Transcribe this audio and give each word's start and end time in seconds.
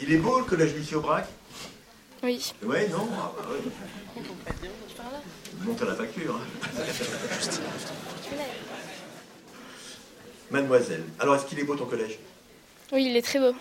Il 0.00 0.12
est 0.12 0.16
beau 0.18 0.38
le 0.38 0.44
collège 0.44 0.74
Lucie 0.74 0.94
Aubrac 0.94 1.26
Oui. 2.22 2.52
Ouais, 2.62 2.88
non 2.88 3.08
ah, 3.18 3.32
bah, 3.36 3.44
ouais. 3.50 4.22
Monte 5.64 5.82
à 5.82 5.86
la 5.86 5.94
facture. 5.94 6.36
hein. 6.36 6.82
Mademoiselle, 10.50 11.04
alors 11.18 11.34
est-ce 11.36 11.44
qu'il 11.44 11.58
est 11.58 11.64
beau 11.64 11.76
ton 11.76 11.84
collège? 11.84 12.18
Oui, 12.92 13.04
il 13.06 13.16
est 13.16 13.22
très 13.22 13.38
beau. 13.38 13.52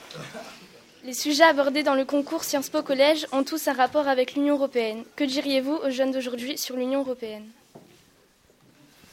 Les 1.04 1.14
sujets 1.14 1.44
abordés 1.44 1.84
dans 1.84 1.96
le 1.96 2.06
concours 2.06 2.44
Sciences 2.46 2.70
Po 2.70 2.82
Collège 2.82 3.28
ont 3.34 3.44
tous 3.44 3.68
un 3.68 3.74
rapport 3.74 4.08
avec 4.08 4.36
l'Union 4.36 4.56
européenne. 4.56 5.04
Que 5.16 5.24
diriez-vous 5.26 5.74
aux 5.76 5.90
jeunes 5.90 6.12
d'aujourd'hui 6.12 6.58
sur 6.58 6.76
l'Union 6.78 7.02
européenne? 7.02 7.46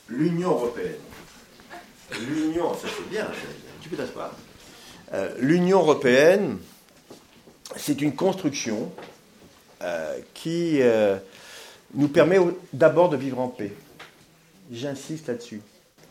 L'Union 0.08 0.50
européenne. 0.50 0.96
L'Union, 2.28 2.74
ça 2.74 2.86
c'est 2.96 3.08
bien, 3.10 3.26
tu 3.82 3.88
peux 3.88 3.96
t'asseoir. 3.96 4.30
Euh, 5.12 5.34
L'Union 5.38 5.80
européenne, 5.80 6.58
c'est 7.76 8.00
une 8.00 8.14
construction 8.14 8.92
euh, 9.82 10.18
qui 10.32 10.80
euh, 10.80 11.16
nous 11.94 12.08
permet 12.08 12.38
d'abord 12.72 13.08
de 13.08 13.16
vivre 13.16 13.40
en 13.40 13.48
paix. 13.48 13.72
J'insiste 14.70 15.28
là-dessus. 15.28 15.60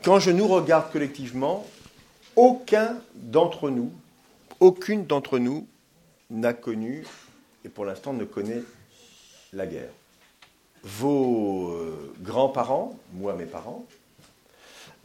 Quand 0.04 0.20
je 0.20 0.32
nous 0.32 0.48
regarde 0.48 0.92
collectivement, 0.92 1.66
aucun 2.36 2.98
d'entre 3.16 3.70
nous, 3.70 3.92
aucune 4.60 5.06
d'entre 5.06 5.40
nous 5.40 5.68
n'a 6.30 6.54
connu, 6.54 7.06
et 7.64 7.70
pour 7.70 7.86
l'instant 7.86 8.14
ne 8.14 8.26
connaît, 8.26 8.64
la 9.54 9.66
guerre. 9.66 9.92
Vos 10.84 11.70
euh, 11.72 12.14
grands-parents, 12.22 12.98
moi 13.14 13.34
mes 13.34 13.46
parents, 13.46 13.86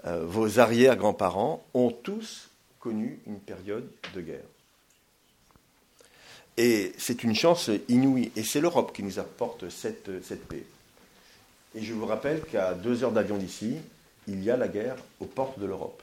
vos 0.05 0.61
arrière-grands-parents 0.61 1.65
ont 1.75 1.91
tous 1.91 2.51
connu 2.79 3.19
une 3.27 3.41
période 3.41 3.91
de 4.15 4.21
guerre. 4.21 4.45
Et 6.59 6.93
c'est 6.99 7.23
une 7.23 7.37
chance 7.37 7.71
inouïe. 7.89 8.33
Et 8.35 8.43
c'est 8.43 8.61
l'Europe 8.61 8.93
qui 8.93 9.05
nous 9.05 9.21
apporte 9.21 9.71
cette, 9.71 10.11
cette 10.25 10.47
paix. 10.47 10.65
Et 11.77 11.83
je 11.83 11.95
vous 11.95 12.05
rappelle 12.05 12.43
qu'à 12.43 12.75
deux 12.75 13.05
heures 13.05 13.13
d'avion 13.13 13.37
d'ici, 13.37 13.77
il 14.27 14.43
y 14.43 14.51
a 14.51 14.57
la 14.57 14.67
guerre 14.67 14.97
aux 15.21 15.27
portes 15.27 15.61
de 15.61 15.67
l'Europe, 15.67 16.03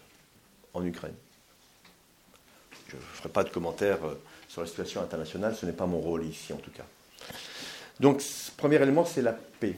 en 0.73 0.85
Ukraine. 0.85 1.13
Je 2.87 2.95
ne 2.95 3.01
ferai 3.01 3.29
pas 3.29 3.43
de 3.43 3.49
commentaires 3.49 4.05
euh, 4.05 4.17
sur 4.47 4.61
la 4.61 4.67
situation 4.67 5.01
internationale, 5.01 5.55
ce 5.55 5.65
n'est 5.65 5.73
pas 5.73 5.87
mon 5.87 5.99
rôle 5.99 6.23
ici 6.25 6.53
en 6.53 6.57
tout 6.57 6.71
cas. 6.71 6.85
Donc, 7.99 8.23
premier 8.55 8.77
élément, 8.81 9.03
c'est 9.03 9.21
la 9.21 9.33
paix. 9.33 9.75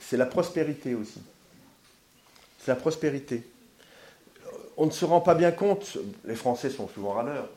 C'est 0.00 0.16
la 0.16 0.26
prospérité 0.26 0.94
aussi. 0.94 1.20
C'est 2.58 2.70
la 2.70 2.76
prospérité. 2.76 3.46
On 4.78 4.86
ne 4.86 4.90
se 4.90 5.04
rend 5.04 5.20
pas 5.20 5.34
bien 5.34 5.52
compte, 5.52 5.98
les 6.24 6.36
Français 6.36 6.70
sont 6.70 6.88
souvent 6.88 7.12
râleurs. 7.12 7.48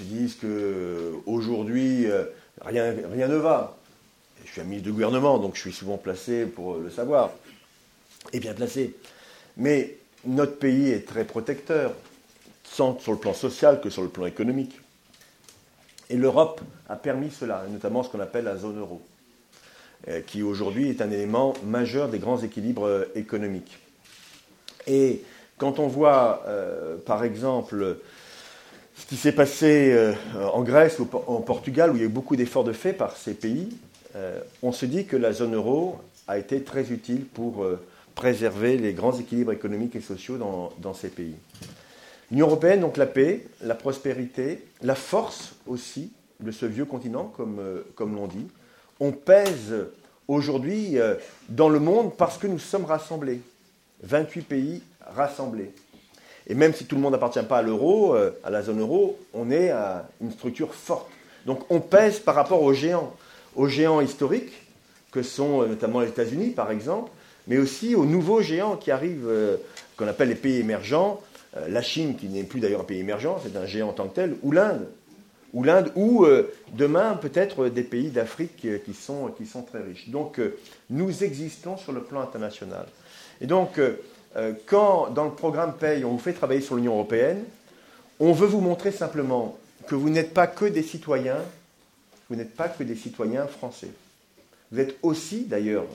Ils 0.00 0.06
disent 0.06 0.36
qu'aujourd'hui, 0.36 2.06
rien, 2.60 2.94
rien 3.12 3.28
ne 3.28 3.36
va. 3.36 3.76
Je 4.44 4.52
suis 4.52 4.60
un 4.60 4.64
ministre 4.64 4.86
de 4.86 4.92
gouvernement, 4.92 5.38
donc 5.38 5.56
je 5.56 5.60
suis 5.60 5.72
souvent 5.72 5.96
placé 5.96 6.46
pour 6.46 6.76
le 6.76 6.90
savoir, 6.90 7.30
et 8.32 8.40
bien 8.40 8.54
placé. 8.54 8.94
Mais 9.56 9.96
notre 10.24 10.56
pays 10.56 10.90
est 10.90 11.06
très 11.06 11.24
protecteur, 11.24 11.92
tant 12.76 12.98
sur 12.98 13.12
le 13.12 13.18
plan 13.18 13.34
social 13.34 13.80
que 13.80 13.90
sur 13.90 14.02
le 14.02 14.08
plan 14.08 14.26
économique. 14.26 14.80
Et 16.10 16.16
l'Europe 16.16 16.60
a 16.88 16.96
permis 16.96 17.30
cela, 17.30 17.64
notamment 17.70 18.02
ce 18.02 18.08
qu'on 18.08 18.20
appelle 18.20 18.44
la 18.44 18.56
zone 18.56 18.78
euro, 18.78 19.02
euh, 20.08 20.20
qui 20.20 20.42
aujourd'hui 20.42 20.88
est 20.88 21.02
un 21.02 21.10
élément 21.10 21.54
majeur 21.64 22.08
des 22.08 22.18
grands 22.18 22.40
équilibres 22.40 22.86
euh, 22.86 23.04
économiques. 23.14 23.78
Et 24.86 25.22
quand 25.58 25.78
on 25.78 25.88
voit, 25.88 26.44
euh, 26.46 26.96
par 26.96 27.24
exemple, 27.24 27.98
ce 28.98 29.06
qui 29.06 29.16
s'est 29.16 29.32
passé 29.32 29.92
euh, 29.92 30.12
en 30.52 30.62
Grèce 30.62 30.98
ou 30.98 31.08
en 31.28 31.40
Portugal, 31.40 31.92
où 31.92 31.94
il 31.94 32.00
y 32.00 32.02
a 32.02 32.06
eu 32.06 32.10
beaucoup 32.10 32.34
d'efforts 32.34 32.64
de 32.64 32.72
fait 32.72 32.92
par 32.92 33.16
ces 33.16 33.34
pays, 33.34 33.68
euh, 34.16 34.40
on 34.62 34.72
se 34.72 34.86
dit 34.86 35.06
que 35.06 35.16
la 35.16 35.32
zone 35.32 35.54
euro 35.54 35.98
a 36.26 36.36
été 36.36 36.62
très 36.62 36.90
utile 36.90 37.24
pour 37.24 37.62
euh, 37.62 37.80
préserver 38.16 38.76
les 38.76 38.92
grands 38.92 39.16
équilibres 39.16 39.52
économiques 39.52 39.94
et 39.94 40.00
sociaux 40.00 40.36
dans, 40.36 40.94
ces 40.94 41.08
pays. 41.08 41.36
L'Union 42.30 42.48
européenne, 42.48 42.80
donc 42.80 42.96
la 42.96 43.06
paix, 43.06 43.46
la 43.62 43.76
prospérité, 43.76 44.64
la 44.82 44.96
force 44.96 45.54
aussi 45.68 46.10
de 46.40 46.50
ce 46.50 46.66
vieux 46.66 46.84
continent, 46.84 47.32
comme, 47.36 47.60
comme 47.94 48.16
l'on 48.16 48.26
dit. 48.26 48.48
On 48.98 49.12
pèse 49.12 49.74
aujourd'hui 50.26 50.96
dans 51.48 51.68
le 51.68 51.78
monde 51.78 52.16
parce 52.16 52.36
que 52.36 52.48
nous 52.48 52.58
sommes 52.58 52.84
rassemblés. 52.84 53.40
28 54.02 54.42
pays 54.42 54.82
rassemblés. 55.06 55.70
Et 56.48 56.54
même 56.54 56.72
si 56.72 56.86
tout 56.86 56.96
le 56.96 57.02
monde 57.02 57.12
n'appartient 57.12 57.42
pas 57.42 57.58
à 57.58 57.62
l'euro, 57.62 58.14
euh, 58.14 58.30
à 58.42 58.50
la 58.50 58.62
zone 58.62 58.80
euro, 58.80 59.18
on 59.34 59.50
est 59.50 59.70
à 59.70 60.08
une 60.20 60.32
structure 60.32 60.74
forte. 60.74 61.08
Donc 61.46 61.70
on 61.70 61.80
pèse 61.80 62.20
par 62.20 62.34
rapport 62.34 62.62
aux 62.62 62.72
géants, 62.72 63.14
aux 63.54 63.68
géants 63.68 64.00
historiques, 64.00 64.52
que 65.12 65.22
sont 65.22 65.62
euh, 65.62 65.66
notamment 65.66 66.00
les 66.00 66.08
États-Unis 66.08 66.50
par 66.50 66.70
exemple, 66.70 67.10
mais 67.46 67.58
aussi 67.58 67.94
aux 67.94 68.06
nouveaux 68.06 68.40
géants 68.40 68.76
qui 68.76 68.90
arrivent, 68.90 69.28
euh, 69.28 69.56
qu'on 69.96 70.08
appelle 70.08 70.28
les 70.28 70.34
pays 70.34 70.58
émergents, 70.58 71.20
la 71.66 71.80
Chine 71.80 72.14
qui 72.14 72.28
n'est 72.28 72.44
plus 72.44 72.60
d'ailleurs 72.60 72.82
un 72.82 72.84
pays 72.84 73.00
émergent, 73.00 73.40
c'est 73.42 73.56
un 73.56 73.64
géant 73.64 73.88
en 73.88 73.92
tant 73.92 74.06
que 74.06 74.14
tel, 74.14 74.36
ou 74.42 74.52
l'Inde, 74.52 74.86
ou 75.54 75.64
l'Inde, 75.64 75.90
ou 75.96 76.26
demain 76.74 77.14
peut-être 77.14 77.68
des 77.68 77.82
pays 77.82 78.10
d'Afrique 78.10 78.66
qui, 78.84 78.94
sont, 78.94 79.28
qui 79.28 79.46
sont 79.46 79.62
très 79.62 79.80
riches. 79.80 80.10
Donc 80.10 80.40
nous 80.90 81.24
existons 81.24 81.78
sur 81.78 81.92
le 81.92 82.02
plan 82.02 82.20
international. 82.20 82.86
Et 83.40 83.46
donc 83.46 83.80
quand 84.66 85.10
dans 85.10 85.24
le 85.24 85.32
programme 85.32 85.74
Paye 85.76 86.04
on 86.04 86.12
vous 86.12 86.18
fait 86.18 86.32
travailler 86.32 86.60
sur 86.60 86.76
l'Union 86.76 86.94
européenne, 86.94 87.44
on 88.20 88.32
veut 88.32 88.46
vous 88.46 88.60
montrer 88.60 88.92
simplement 88.92 89.58
que 89.86 89.94
vous 89.94 90.10
n'êtes 90.10 90.34
pas 90.34 90.46
que 90.46 90.64
des 90.66 90.82
citoyens, 90.82 91.38
vous 92.28 92.36
n'êtes 92.36 92.54
pas 92.54 92.68
que 92.68 92.82
des 92.82 92.96
citoyens 92.96 93.46
français. 93.46 93.90
Vous 94.70 94.80
êtes 94.80 94.96
aussi 95.02 95.44
d'ailleurs, 95.44 95.86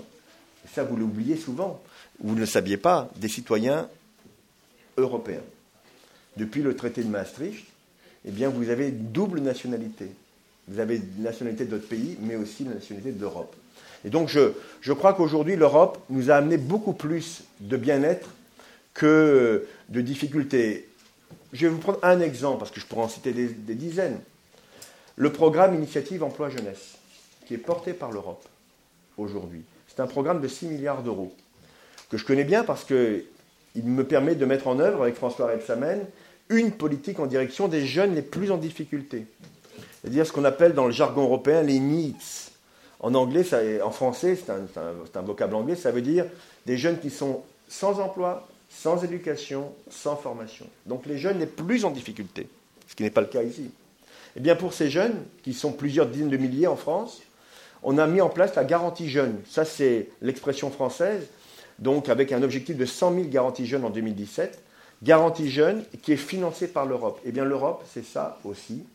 ça 0.74 0.84
vous 0.84 0.96
l'oubliez 0.96 1.38
souvent, 1.38 1.82
vous 2.20 2.36
ne 2.36 2.40
le 2.40 2.46
saviez 2.46 2.78
pas, 2.78 3.10
des 3.18 3.28
citoyens 3.30 3.88
européens. 4.98 5.42
Depuis 6.38 6.62
le 6.62 6.76
traité 6.76 7.04
de 7.04 7.10
Maastricht, 7.10 7.66
eh 8.26 8.32
bien, 8.32 8.50
vous 8.50 8.70
avez 8.70 8.90
une 8.90 9.12
double 9.12 9.40
nationalité. 9.42 10.10
Vous 10.68 10.80
avez 10.80 10.96
une 10.98 11.24
nationalité 11.24 11.66
de 11.66 11.72
votre 11.76 11.88
pays, 11.88 12.18
mais 12.22 12.36
aussi 12.36 12.64
la 12.64 12.76
nationalité 12.76 13.12
d'Europe. 13.12 13.56
Et 14.06 14.10
donc, 14.10 14.28
je, 14.28 14.52
je 14.82 14.94
crois 14.94 15.14
qu'aujourd'hui, 15.14 15.56
l'Europe 15.56 16.00
nous 16.10 16.30
a 16.30 16.36
amené 16.36 16.58
beaucoup 16.58 16.94
plus 16.94 17.44
de 17.60 17.78
bien-être 17.78 18.30
que 18.94 19.66
de 19.90 20.02
difficultés. 20.02 20.88
Je 21.52 21.68
vais 21.68 21.74
vous 21.74 21.80
prendre 21.80 22.00
un 22.04 22.20
exemple, 22.20 22.60
parce 22.60 22.72
que 22.72 22.80
je 22.80 22.86
pourrais 22.86 23.04
en 23.04 23.10
citer 23.10 23.32
des, 23.32 23.76
dizaines. 23.76 24.20
Le 25.16 25.32
programme 25.32 25.76
Initiative 25.76 26.24
Emploi 26.24 26.50
Jeunesse, 26.50 26.96
qui 27.46 27.54
est 27.54 27.60
porté 27.60 27.94
par 27.94 28.12
l'Europe 28.12 28.44
aujourd'hui. 29.18 29.64
C'est 29.88 30.02
un 30.02 30.08
programme 30.08 30.42
de 30.42 30.48
6 30.48 30.68
milliards 30.68 31.04
d'euros, 31.04 31.34
que 32.10 32.18
je 32.18 32.26
connais 32.26 32.44
bien 32.44 32.64
parce 32.64 32.84
qu'il 32.84 33.84
me 33.84 34.04
permet 34.04 34.36
de 34.36 34.46
mettre 34.46 34.68
en 34.68 34.80
œuvre, 34.80 35.04
avec 35.04 35.16
François 35.16 35.48
Rebsamen, 35.48 36.06
une 36.50 36.72
politique 36.72 37.20
en 37.20 37.28
direction 37.28 37.68
des 37.68 37.86
jeunes 37.86 38.16
les 38.16 38.22
plus 38.22 38.52
en 38.52 38.58
difficulté. 38.58 39.26
C'est-à-dire 40.02 40.26
ce 40.26 40.32
qu'on 40.32 40.44
appelle 40.44 40.74
dans 40.74 40.86
le 40.86 40.92
jargon 40.92 41.24
européen 41.24 41.62
les 41.62 41.80
needs. 41.80 42.52
En 43.04 43.14
anglais, 43.16 43.44
en 43.84 43.92
français, 43.92 44.38
c'est 44.38 45.18
un 45.18 45.22
vocable 45.22 45.56
anglais, 45.56 45.76
ça 45.76 45.92
veut 45.92 46.02
dire 46.02 46.26
des 46.66 46.78
jeunes 46.78 47.00
qui 47.00 47.10
sont 47.10 47.44
sans 47.68 48.00
emploi, 48.00 48.48
sans 48.70 49.04
éducation, 49.04 49.74
sans 49.90 50.16
formation. 50.16 50.66
Donc 50.86 51.06
les 51.06 51.18
jeunes 51.18 51.38
les 51.38 51.46
plus 51.46 51.84
en 51.84 51.92
difficulté, 51.92 52.48
ce 52.88 52.96
qui 52.96 53.04
n'est 53.04 53.10
pas 53.10 53.20
le 53.20 53.28
cas 53.28 53.44
ici. 53.44 53.70
Eh 54.38 54.40
bien 54.40 54.56
pour 54.56 54.74
ces 54.74 54.90
jeunes, 54.90 55.18
qui 55.44 55.54
sont 55.54 55.74
plusieurs 55.74 56.08
dizaines 56.08 56.30
de 56.30 56.38
milliers 56.38 56.66
en 56.66 56.78
France, 56.78 57.22
on 57.84 57.98
a 57.98 58.08
mis 58.08 58.22
en 58.22 58.30
place 58.30 58.56
la 58.56 58.64
garantie 58.64 59.10
jeune. 59.10 59.36
Ça, 59.50 59.66
c'est 59.66 60.08
l'expression 60.22 60.72
française, 60.72 61.28
donc 61.80 62.08
avec 62.08 62.32
un 62.32 62.42
objectif 62.42 62.78
de 62.78 62.86
100 62.86 63.16
000 63.16 63.28
garanties 63.28 63.66
jeunes 63.66 63.84
en 63.84 63.90
2017. 63.90 64.60
Garantie 65.04 65.52
jeune 65.52 65.84
qui 66.02 66.14
est 66.14 66.18
financée 66.18 66.70
par 66.70 66.86
l'Europe. 66.86 67.20
Eh 67.26 67.34
bien 67.34 67.44
l'Europe, 67.44 67.84
c'est 67.94 68.06
ça 68.06 68.40
aussi. 68.46 68.86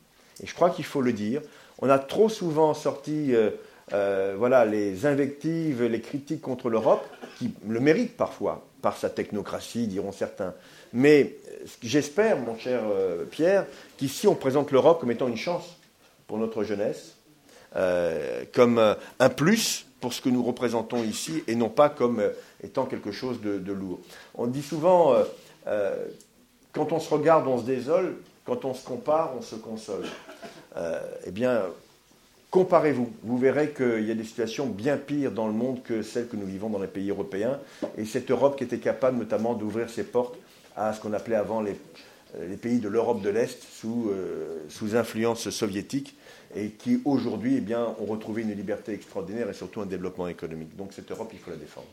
Et 0.43 0.47
je 0.47 0.55
crois 0.55 0.71
qu'il 0.71 0.87
faut 0.87 1.03
le 1.03 1.13
dire. 1.13 1.43
On 1.81 1.91
a 1.91 1.99
trop 1.99 2.31
souvent 2.31 2.73
sorti 2.73 3.35
euh, 3.35 3.51
euh, 3.93 4.35
voilà, 4.37 4.65
les 4.65 5.07
invectives, 5.07 5.83
les 5.85 6.01
critiques 6.01 6.41
contre 6.41 6.69
l'Europe, 6.69 7.07
qui 7.39 7.53
le 7.67 7.81
méritent 7.81 8.17
parfois, 8.17 8.67
par 8.83 8.97
sa 8.97 9.11
technocratie, 9.11 9.87
diront 9.87 10.13
certains. 10.13 10.55
Mais 10.93 11.37
j'espère, 11.83 12.39
mon 12.39 12.57
cher 12.59 12.83
euh, 12.91 13.25
Pierre, 13.25 13.67
qu'ici 13.97 14.27
on 14.27 14.35
présente 14.35 14.71
l'Europe 14.71 15.01
comme 15.01 15.11
étant 15.11 15.29
une 15.29 15.37
chance 15.37 15.77
pour 16.27 16.39
notre 16.39 16.65
jeunesse, 16.65 17.15
euh, 17.77 18.45
comme 18.53 18.97
un 19.19 19.29
plus 19.31 19.87
pour 20.01 20.13
ce 20.13 20.21
que 20.21 20.29
nous 20.29 20.43
représentons 20.43 21.03
ici, 21.03 21.43
et 21.49 21.55
non 21.55 21.69
pas 21.69 21.89
comme 21.89 22.23
étant 22.63 22.85
quelque 22.85 23.11
chose 23.11 23.41
de, 23.41 23.59
de 23.59 23.73
lourd. 23.73 23.99
On 24.35 24.47
dit 24.47 24.63
souvent, 24.63 25.17
quand 26.73 26.93
on 26.93 27.01
se 27.01 27.13
regarde, 27.13 27.49
on 27.49 27.59
se 27.59 27.65
désole, 27.65 28.15
quand 28.45 28.65
on 28.65 28.75
se 28.75 28.85
compare, 28.85 29.33
on 29.37 29.43
se 29.43 29.57
console. 29.57 30.05
Eh 31.27 31.33
bien, 31.33 31.65
Comparez-vous, 32.51 33.13
vous 33.25 33.37
verrez 33.37 33.73
qu'il 33.73 34.07
y 34.07 34.11
a 34.11 34.15
des 34.15 34.25
situations 34.25 34.67
bien 34.67 34.97
pires 34.97 35.33
dans 35.33 35.47
le 35.47 35.53
monde 35.53 35.83
que 35.83 36.01
celles 36.01 36.29
que 36.29 36.37
nous 36.37 36.47
vivons 36.47 36.71
dans 36.71 36.79
les 36.79 36.87
pays 36.87 37.11
européens. 37.11 37.61
Et 37.99 38.07
cette 38.07 38.31
Europe 38.31 38.57
qui 38.57 38.65
était 38.65 38.79
capable 38.79 39.19
notamment 39.19 39.53
d'ouvrir 39.53 39.91
ses 39.91 40.05
portes 40.05 40.39
à 40.75 40.95
ce 40.95 41.01
qu'on 41.01 41.13
appelait 41.13 41.37
avant 41.37 41.61
les, 41.61 41.77
euh, 42.37 42.57
pays 42.57 42.79
de 42.79 42.89
l'Europe 42.89 43.21
de 43.21 43.29
l'Est 43.29 43.63
sous, 43.63 44.09
euh, 44.11 44.65
sous, 44.71 44.97
influence 44.97 45.51
soviétique 45.51 46.17
et 46.57 46.71
qui 46.71 47.03
aujourd'hui 47.05 47.57
eh 47.59 47.61
bien, 47.61 47.95
ont 48.01 48.07
retrouvé 48.07 48.43
une 48.43 48.55
liberté 48.55 48.95
extraordinaire 48.95 49.51
et 49.51 49.55
surtout 49.55 49.83
un 49.83 49.87
développement 49.87 50.29
économique. 50.29 50.75
Donc 50.75 50.95
cette 50.95 51.11
Europe, 51.11 51.29
il 51.35 51.39
faut 51.39 51.51
la 51.51 51.57
défendre. 51.59 51.89